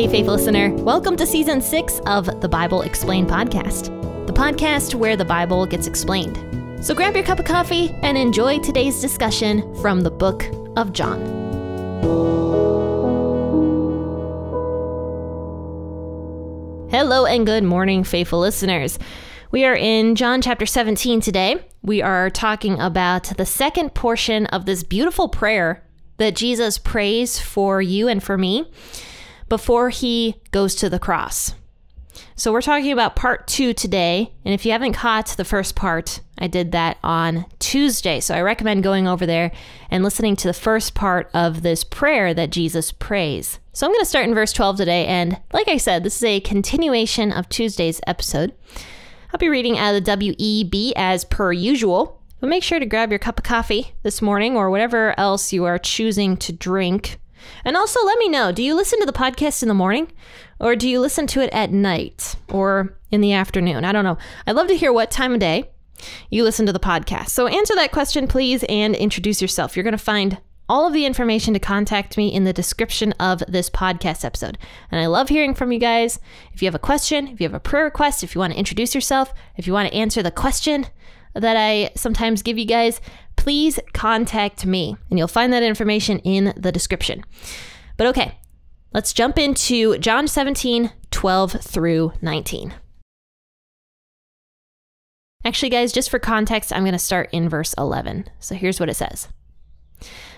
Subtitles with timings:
[0.00, 0.72] Hey, faithful listener.
[0.76, 3.88] Welcome to season six of the Bible Explained podcast,
[4.26, 6.38] the podcast where the Bible gets explained.
[6.82, 11.20] So grab your cup of coffee and enjoy today's discussion from the book of John.
[16.90, 18.98] Hello and good morning, faithful listeners.
[19.50, 21.62] We are in John chapter 17 today.
[21.82, 25.84] We are talking about the second portion of this beautiful prayer
[26.16, 28.72] that Jesus prays for you and for me
[29.50, 31.52] before he goes to the cross.
[32.34, 34.32] So, we're talking about part two today.
[34.46, 38.20] And if you haven't caught the first part, I did that on Tuesday.
[38.20, 39.52] So, I recommend going over there
[39.90, 43.58] and listening to the first part of this prayer that Jesus prays.
[43.74, 45.06] So, I'm going to start in verse 12 today.
[45.06, 48.54] And like I said, this is a continuation of Tuesday's episode.
[49.32, 52.20] I'll be reading out of the WEB as per usual.
[52.40, 55.66] But make sure to grab your cup of coffee this morning or whatever else you
[55.66, 57.19] are choosing to drink
[57.64, 60.12] and also let me know do you listen to the podcast in the morning
[60.58, 63.84] or do you listen to it at night or in the afternoon?
[63.84, 64.18] I don't know.
[64.46, 65.70] I'd love to hear what time of day
[66.30, 67.30] you listen to the podcast.
[67.30, 69.76] So answer that question, please, and introduce yourself.
[69.76, 73.42] You're going to find all of the information to contact me in the description of
[73.48, 74.56] this podcast episode.
[74.92, 76.20] And I love hearing from you guys.
[76.52, 78.58] If you have a question, if you have a prayer request, if you want to
[78.58, 80.86] introduce yourself, if you want to answer the question
[81.34, 83.00] that I sometimes give you guys,
[83.40, 84.96] please contact me.
[85.08, 87.24] And you'll find that information in the description.
[87.96, 88.38] But okay,
[88.92, 92.74] let's jump into John 17, 12 through 19.
[95.42, 98.28] Actually, guys, just for context, I'm going to start in verse 11.
[98.40, 99.28] So here's what it says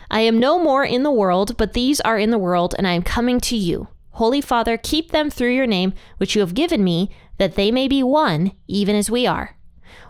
[0.09, 2.93] I am no more in the world, but these are in the world, and I
[2.93, 3.89] am coming to you.
[4.11, 7.89] Holy Father, keep them through your name, which you have given me, that they may
[7.89, 9.57] be one, even as we are.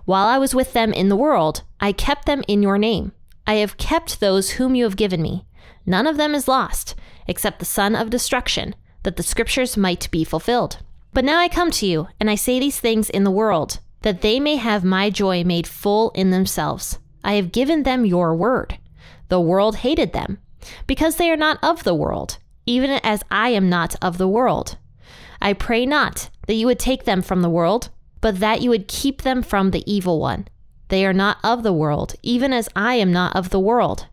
[0.05, 3.13] While I was with them in the world, I kept them in your name.
[3.47, 5.45] I have kept those whom you have given me.
[5.87, 6.95] None of them is lost,
[7.27, 10.79] except the son of destruction, that the scriptures might be fulfilled.
[11.13, 14.23] But now I come to you, and I say these things in the world, that
[14.23, 16.99] they may have my joy made full in themselves.
[17.25, 18.79] I have given them your word.
[19.29, 20.39] The world hated them,
[20.87, 24.79] because they are not of the world, even as I am not of the world.
[25.41, 27.91] I pray not that you would take them from the world,
[28.23, 30.49] but that you would keep them from the evil one.
[30.89, 34.07] They are not of the world, even as I am not of the world.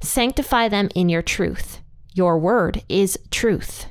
[0.00, 1.80] Sanctify them in your truth.
[2.12, 3.86] Your word is truth.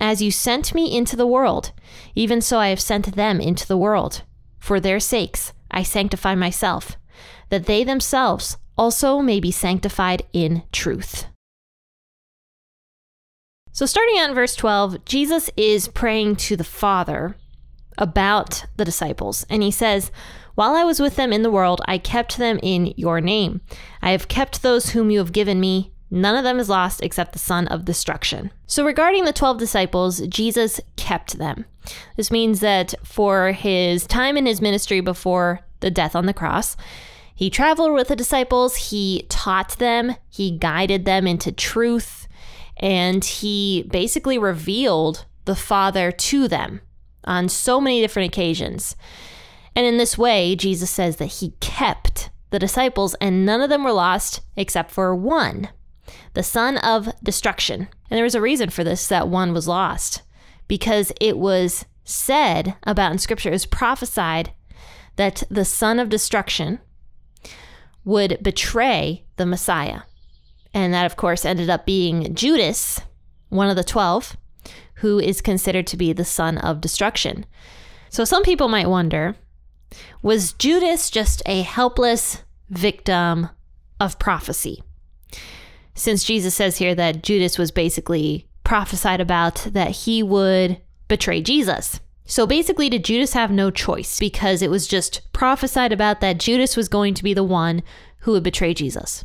[0.00, 1.72] As you sent me into the world,
[2.14, 4.22] even so I have sent them into the world.
[4.58, 6.96] For their sakes I sanctify myself,
[7.50, 11.26] that they themselves also may be sanctified in truth.
[13.72, 17.36] So, starting on verse 12, Jesus is praying to the Father
[17.98, 19.44] about the disciples.
[19.50, 20.10] And he says,
[20.54, 23.60] While I was with them in the world, I kept them in your name.
[24.00, 25.92] I have kept those whom you have given me.
[26.10, 28.50] None of them is lost except the son of destruction.
[28.66, 31.66] So, regarding the 12 disciples, Jesus kept them.
[32.16, 36.76] This means that for his time in his ministry before the death on the cross,
[37.34, 42.26] he traveled with the disciples, he taught them, he guided them into truth,
[42.78, 46.80] and he basically revealed the Father to them
[47.28, 48.96] on so many different occasions.
[49.76, 53.84] And in this way, Jesus says that he kept the disciples, and none of them
[53.84, 55.68] were lost except for one,
[56.32, 57.88] the son of destruction.
[58.10, 60.22] And there was a reason for this that one was lost,
[60.66, 64.52] because it was said about in scripture, it was prophesied
[65.16, 66.78] that the son of destruction
[68.04, 70.00] would betray the Messiah.
[70.72, 73.00] And that, of course, ended up being Judas,
[73.50, 74.36] one of the 12,
[75.00, 77.46] who is considered to be the son of destruction.
[78.08, 79.36] So some people might wonder
[80.22, 83.48] was Judas just a helpless victim
[84.00, 84.82] of prophecy?
[85.94, 92.00] Since Jesus says here that Judas was basically prophesied about that he would betray Jesus.
[92.26, 96.76] So basically, did Judas have no choice because it was just prophesied about that Judas
[96.76, 97.82] was going to be the one
[98.20, 99.24] who would betray Jesus?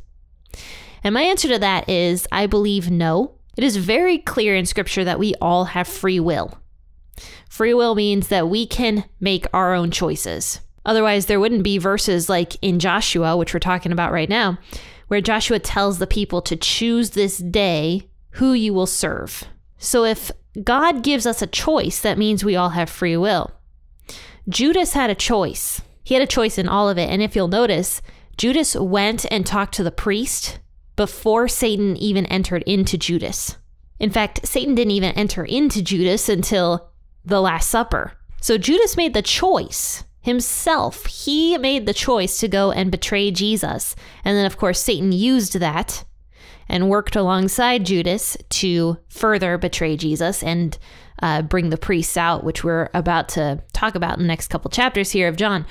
[1.04, 3.34] And my answer to that is I believe no.
[3.56, 6.58] It is very clear in Scripture that we all have free will.
[7.50, 10.60] Free will means that we can make our own choices.
[10.86, 14.58] Otherwise, there wouldn't be verses like in Joshua, which we're talking about right now,
[15.08, 19.44] where Joshua tells the people to choose this day who you will serve.
[19.78, 20.32] So if
[20.64, 23.52] God gives us a choice, that means we all have free will.
[24.50, 25.82] Judas had a choice.
[26.04, 27.10] He had a choice in all of it.
[27.10, 28.02] And if you'll notice,
[28.38, 30.60] Judas went and talked to the priest
[30.96, 33.58] before Satan even entered into Judas.
[34.00, 36.90] In fact, Satan didn't even enter into Judas until
[37.24, 38.14] the Last Supper.
[38.42, 41.06] So Judas made the choice himself.
[41.06, 43.96] He made the choice to go and betray Jesus.
[44.24, 46.04] And then, of course, Satan used that
[46.68, 50.78] and worked alongside Judas to further betray Jesus and
[51.22, 54.72] uh, bring the priests out, which we're about to talk about in the next couple
[54.72, 55.66] chapters here of John.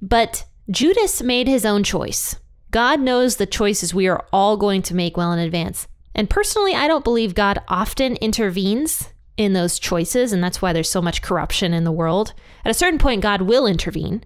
[0.00, 2.36] But Judas made his own choice.
[2.70, 5.88] God knows the choices we are all going to make well in advance.
[6.14, 10.90] And personally, I don't believe God often intervenes in those choices, and that's why there's
[10.90, 12.34] so much corruption in the world.
[12.64, 14.24] At a certain point, God will intervene,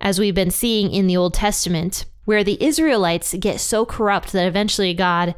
[0.00, 4.46] as we've been seeing in the Old Testament, where the Israelites get so corrupt that
[4.46, 5.34] eventually God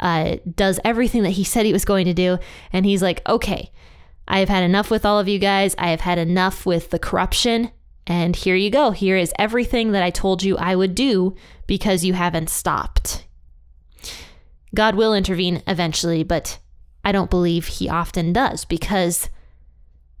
[0.00, 2.38] uh, does everything that he said he was going to do.
[2.72, 3.70] And he's like, okay,
[4.26, 5.74] I have had enough with all of you guys.
[5.76, 7.70] I have had enough with the corruption.
[8.10, 8.90] And here you go.
[8.90, 11.36] Here is everything that I told you I would do
[11.68, 13.24] because you haven't stopped.
[14.74, 16.58] God will intervene eventually, but
[17.04, 19.30] I don't believe he often does because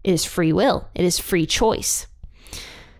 [0.04, 2.06] it is free will, it is free choice.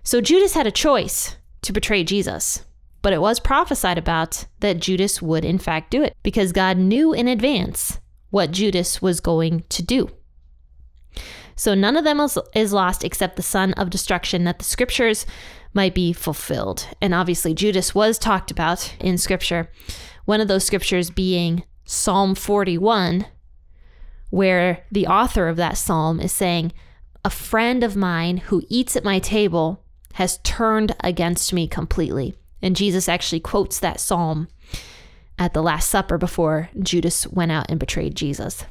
[0.02, 2.64] So Judas had a choice to betray Jesus,
[3.00, 7.12] but it was prophesied about that Judas would in fact do it because God knew
[7.12, 8.00] in advance
[8.30, 10.10] what Judas was going to do.
[11.60, 15.26] So none of them is lost except the son of destruction, that the scriptures
[15.74, 16.88] might be fulfilled.
[17.02, 19.70] And obviously, Judas was talked about in scripture.
[20.24, 23.26] One of those scriptures being Psalm 41,
[24.30, 26.72] where the author of that psalm is saying,
[27.26, 29.84] A friend of mine who eats at my table
[30.14, 32.32] has turned against me completely.
[32.62, 34.48] And Jesus actually quotes that psalm
[35.38, 38.64] at the Last Supper before Judas went out and betrayed Jesus.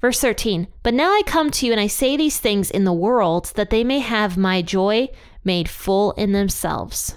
[0.00, 2.92] Verse 13, But now I come to you and I say these things in the
[2.92, 5.08] world that they may have my joy
[5.44, 7.16] made full in themselves.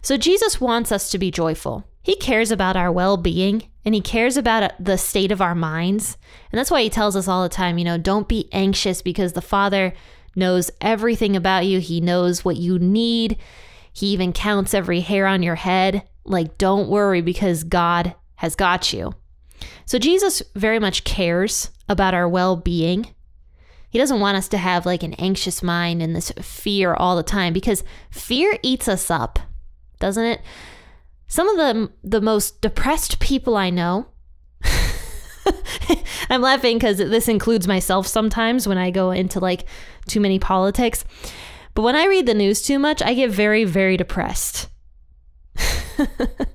[0.00, 1.84] So Jesus wants us to be joyful.
[2.02, 5.54] He cares about our well being and he cares about uh, the state of our
[5.54, 6.16] minds.
[6.50, 9.32] And that's why he tells us all the time, you know, don't be anxious because
[9.32, 9.92] the Father
[10.34, 11.80] knows everything about you.
[11.80, 13.38] He knows what you need.
[13.92, 16.02] He even counts every hair on your head.
[16.24, 19.14] Like, don't worry because God has got you.
[19.86, 23.08] So, Jesus very much cares about our well being.
[23.90, 27.22] He doesn't want us to have like an anxious mind and this fear all the
[27.22, 29.38] time because fear eats us up,
[29.98, 30.40] doesn't it?
[31.26, 34.06] Some of the the most depressed people I know
[36.30, 39.66] I'm laughing because this includes myself sometimes when I go into like
[40.06, 41.04] too many politics.
[41.74, 44.68] But when I read the news too much, I get very, very depressed.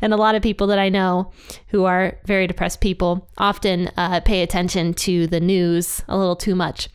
[0.00, 1.32] and a lot of people that I know
[1.68, 6.54] who are very depressed people often uh, pay attention to the news a little too
[6.54, 6.88] much.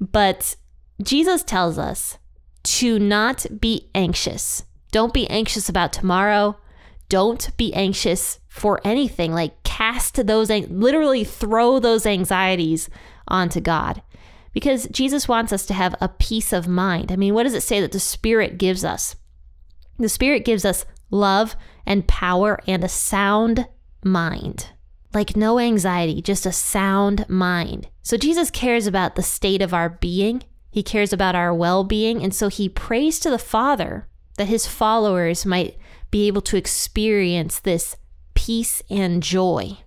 [0.00, 0.56] But
[1.02, 2.18] Jesus tells us
[2.62, 4.64] to not be anxious.
[4.92, 6.56] Don't be anxious about tomorrow.
[7.08, 9.32] Don't be anxious for anything.
[9.32, 12.90] Like cast those, literally throw those anxieties
[13.28, 14.02] onto God
[14.52, 17.12] because Jesus wants us to have a peace of mind.
[17.12, 19.16] I mean, what does it say that the Spirit gives us?
[19.98, 23.66] The Spirit gives us love and power and a sound
[24.04, 24.68] mind.
[25.12, 27.88] Like no anxiety, just a sound mind.
[28.02, 30.44] So Jesus cares about the state of our being.
[30.70, 32.22] He cares about our well being.
[32.22, 35.76] And so he prays to the Father that his followers might
[36.10, 37.96] be able to experience this
[38.34, 39.78] peace and joy.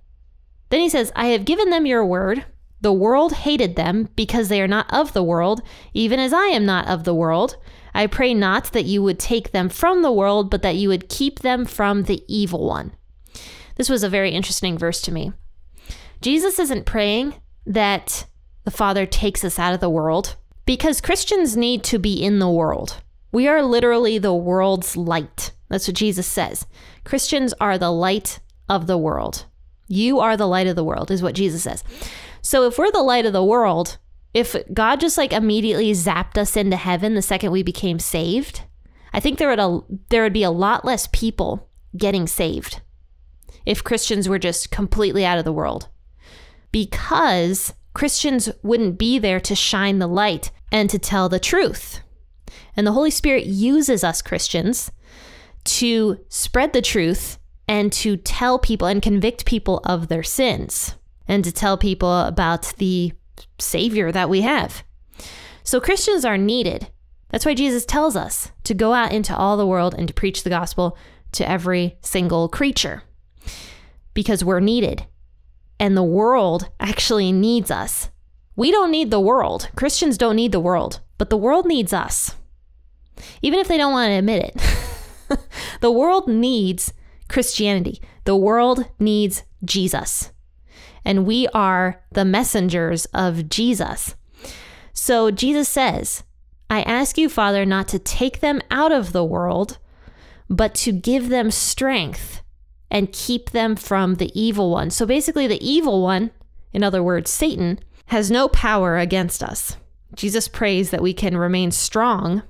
[0.70, 2.46] Then he says, I have given them your word.
[2.82, 5.62] The world hated them because they are not of the world,
[5.94, 7.56] even as I am not of the world.
[7.94, 11.10] I pray not that you would take them from the world, but that you would
[11.10, 12.94] keep them from the evil one.
[13.76, 15.34] This was a very interesting verse to me.
[16.22, 18.26] Jesus isn't praying that
[18.64, 22.50] the Father takes us out of the world because Christians need to be in the
[22.50, 23.02] world.
[23.32, 25.52] We are literally the world's light.
[25.70, 26.66] That's what Jesus says.
[27.04, 28.40] Christians are the light
[28.70, 29.46] of the world.
[29.88, 31.84] You are the light of the world, is what Jesus says.
[32.42, 33.98] So if we're the light of the world,
[34.34, 38.64] if God just like immediately zapped us into heaven the second we became saved,
[39.14, 42.82] I think there would a, there would be a lot less people getting saved
[43.66, 45.88] if Christians were just completely out of the world.
[46.72, 52.02] Because Christians wouldn't be there to shine the light and to tell the truth.
[52.76, 54.92] And the Holy Spirit uses us Christians
[55.66, 57.38] to spread the truth
[57.68, 60.96] and to tell people and convict people of their sins
[61.28, 63.14] and to tell people about the
[63.60, 64.84] Savior that we have.
[65.64, 66.90] So Christians are needed.
[67.30, 70.44] That's why Jesus tells us to go out into all the world and to preach
[70.44, 70.98] the gospel
[71.32, 73.04] to every single creature
[74.14, 75.08] because we're needed.
[75.80, 78.10] And the world actually needs us.
[78.56, 79.70] We don't need the world.
[79.76, 82.36] Christians don't need the world, but the world needs us.
[83.42, 85.40] Even if they don't want to admit it.
[85.82, 86.94] the world needs
[87.30, 88.02] Christianity.
[88.26, 90.33] The world needs Jesus
[91.06, 94.16] and we are the messengers of Jesus.
[94.94, 96.24] So Jesus says,
[96.70, 99.78] I ask you, Father, not to take them out of the world,
[100.50, 102.42] but to give them strength
[102.90, 104.90] and keep them from the evil one.
[104.92, 106.32] So basically, the evil one,
[106.72, 109.78] in other words, Satan, has no power against us.
[110.16, 112.44] Jesus prays that we can remain strong,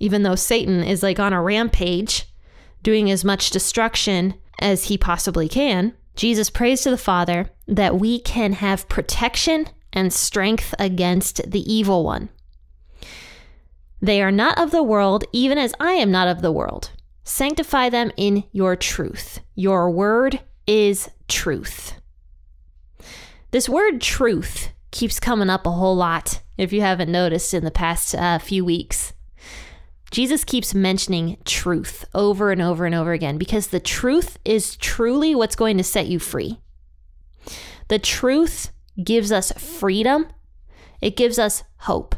[0.00, 2.26] even though Satan is like on a rampage,
[2.82, 5.94] doing as much destruction as he possibly can.
[6.16, 12.04] Jesus prays to the Father that we can have protection and strength against the evil
[12.04, 12.28] one.
[14.00, 16.90] They are not of the world, even as I am not of the world.
[17.22, 19.38] Sanctify them in your truth.
[19.54, 21.94] Your word is truth.
[23.52, 27.70] This word truth keeps coming up a whole lot if you haven't noticed in the
[27.70, 29.12] past uh, few weeks.
[30.10, 35.34] Jesus keeps mentioning truth over and over and over again because the truth is truly
[35.34, 36.58] what's going to set you free.
[37.88, 38.72] The truth
[39.02, 40.26] gives us freedom,
[41.00, 42.14] it gives us hope.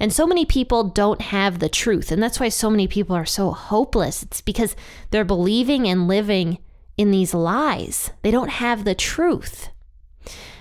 [0.00, 2.12] And so many people don't have the truth.
[2.12, 4.22] And that's why so many people are so hopeless.
[4.22, 4.76] It's because
[5.10, 6.58] they're believing and living
[6.96, 8.12] in these lies.
[8.22, 9.70] They don't have the truth.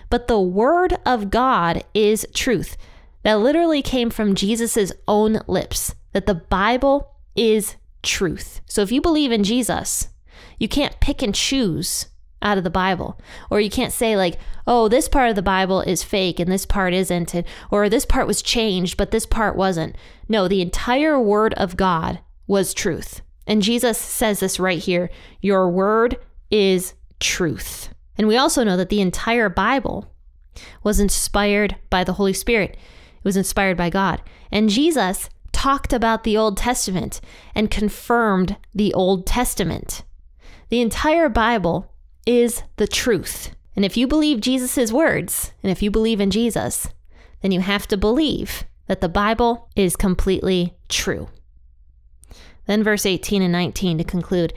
[0.10, 2.78] But the word of God is truth.
[3.24, 8.62] That literally came from Jesus' own lips, that the Bible is truth.
[8.66, 10.10] So if you believe in Jesus,
[10.58, 12.08] you can't pick and choose
[12.42, 13.20] out of the Bible.
[13.50, 16.66] Or you can't say, like, oh, this part of the Bible is fake and this
[16.66, 17.34] part isn't,
[17.72, 19.96] or this part was changed, but this part wasn't.
[20.30, 23.22] No, the entire Word of God was truth.
[23.46, 25.10] And Jesus says this right here
[25.42, 26.18] Your Word
[26.52, 27.90] is truth.
[28.18, 30.12] And we also know that the entire Bible
[30.84, 34.22] was inspired by the Holy Spirit, it was inspired by God.
[34.52, 37.20] And Jesus talked about the Old Testament
[37.56, 40.04] and confirmed the Old Testament.
[40.70, 41.92] The entire Bible
[42.28, 43.52] is the truth.
[43.76, 46.90] And if you believe Jesus' words, and if you believe in Jesus,
[47.42, 51.30] then you have to believe that the Bible is completely true.
[52.66, 54.54] Then, verse 18 and 19 to conclude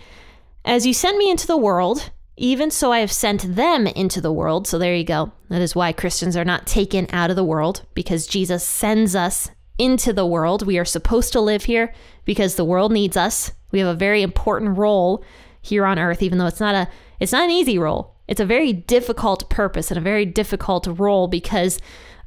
[0.64, 4.32] As you sent me into the world, even so I have sent them into the
[4.32, 4.66] world.
[4.66, 5.30] So there you go.
[5.50, 9.50] That is why Christians are not taken out of the world, because Jesus sends us
[9.78, 10.66] into the world.
[10.66, 11.92] We are supposed to live here
[12.24, 13.52] because the world needs us.
[13.70, 15.22] We have a very important role
[15.60, 16.88] here on earth, even though it's not a
[17.20, 18.16] it's not an easy role.
[18.26, 21.78] It's a very difficult purpose and a very difficult role because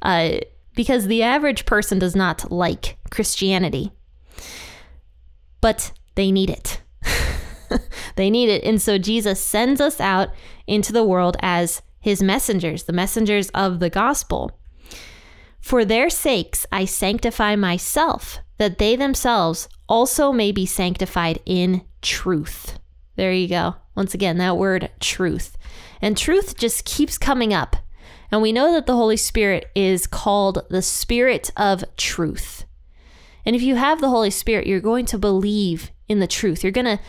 [0.02, 0.38] uh,
[0.74, 3.92] because the average person does not like Christianity,
[5.60, 6.80] but they need it.
[8.16, 10.30] they need it, and so Jesus sends us out
[10.66, 14.58] into the world as his messengers, the messengers of the gospel.
[15.60, 22.78] For their sakes I sanctify myself, that they themselves also may be sanctified in truth.
[23.16, 23.76] There you go.
[23.94, 25.56] Once again, that word truth.
[26.00, 27.76] And truth just keeps coming up.
[28.30, 32.64] And we know that the Holy Spirit is called the Spirit of truth.
[33.44, 36.62] And if you have the Holy Spirit, you're going to believe in the truth.
[36.62, 37.00] You're going to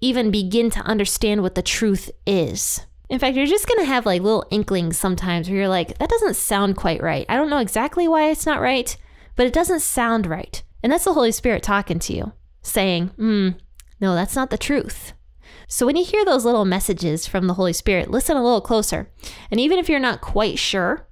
[0.00, 2.84] even begin to understand what the truth is.
[3.08, 6.08] In fact, you're just going to have like little inklings sometimes where you're like, that
[6.08, 7.26] doesn't sound quite right.
[7.28, 8.96] I don't know exactly why it's not right,
[9.36, 10.62] but it doesn't sound right.
[10.82, 12.32] And that's the Holy Spirit talking to you,
[12.62, 13.50] saying, hmm,
[14.00, 15.12] no, that's not the truth.
[15.72, 19.10] So when you hear those little messages from the Holy Spirit, listen a little closer.
[19.50, 21.08] And even if you're not quite sure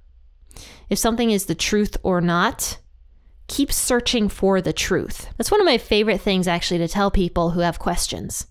[0.87, 2.77] if something is the truth or not,
[3.47, 5.27] keep searching for the truth.
[5.35, 8.45] That's one of my favorite things actually to tell people who have questions.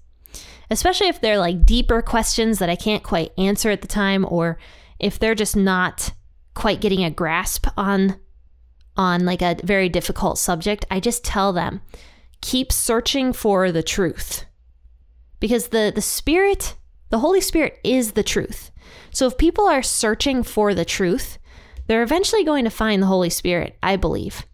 [0.68, 4.58] Especially if they're like deeper questions that I can't quite answer at the time or
[4.98, 6.12] if they're just not
[6.54, 8.18] quite getting a grasp on
[8.96, 11.82] on like a very difficult subject, I just tell them
[12.40, 14.44] keep searching for the truth
[15.40, 16.76] because the the spirit
[17.08, 18.70] the holy spirit is the truth.
[19.10, 21.38] So if people are searching for the truth
[21.86, 24.46] they're eventually going to find the holy spirit i believe.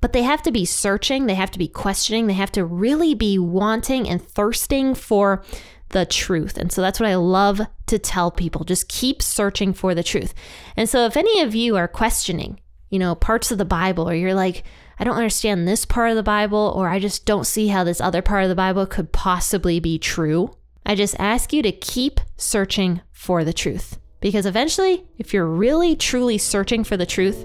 [0.00, 3.14] But they have to be searching they have to be questioning they have to really
[3.14, 5.44] be wanting and thirsting for
[5.90, 6.56] the truth.
[6.56, 10.32] And so that's what i love to tell people just keep searching for the truth.
[10.76, 12.60] And so if any of you are questioning
[12.96, 14.64] you know parts of the bible or you're like
[14.98, 18.00] I don't understand this part of the Bible, or I just don't see how this
[18.00, 20.56] other part of the Bible could possibly be true.
[20.86, 23.98] I just ask you to keep searching for the truth.
[24.20, 27.44] Because eventually, if you're really truly searching for the truth,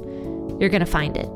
[0.61, 1.27] you're going to find it.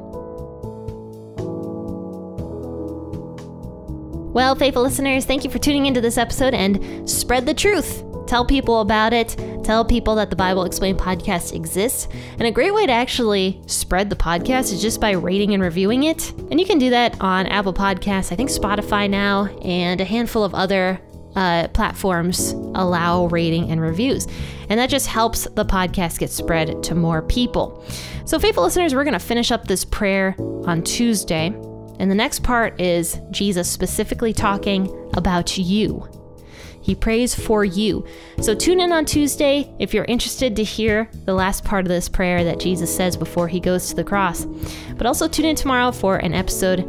[4.31, 8.03] Well, faithful listeners, thank you for tuning into this episode and spread the truth.
[8.27, 9.37] Tell people about it.
[9.63, 12.07] Tell people that the Bible Explained podcast exists.
[12.33, 16.03] And a great way to actually spread the podcast is just by rating and reviewing
[16.03, 16.31] it.
[16.51, 20.43] And you can do that on Apple Podcasts, I think Spotify now, and a handful
[20.43, 20.99] of other
[21.35, 24.27] uh, platforms allow rating and reviews.
[24.69, 27.83] And that just helps the podcast get spread to more people.
[28.25, 31.47] So, faithful listeners, we're going to finish up this prayer on Tuesday.
[31.99, 36.07] And the next part is Jesus specifically talking about you
[36.85, 38.05] He prays for you.
[38.41, 42.07] So tune in on Tuesday if you're interested to hear the last part of this
[42.07, 44.45] prayer that Jesus says before he goes to the cross.
[44.95, 46.81] But also tune in tomorrow for an episode.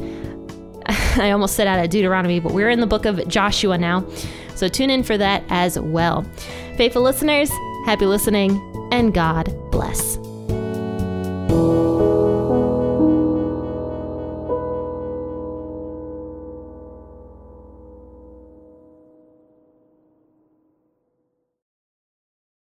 [1.17, 4.07] I almost said out of Deuteronomy, but we're in the book of Joshua now.
[4.55, 6.27] So tune in for that as well.
[6.77, 7.51] Faithful listeners,
[7.87, 8.61] happy listening,
[8.93, 10.26] and God bless.